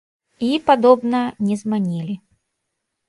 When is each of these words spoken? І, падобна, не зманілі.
І, 0.47 0.47
падобна, 0.69 1.21
не 1.49 1.55
зманілі. 1.63 2.15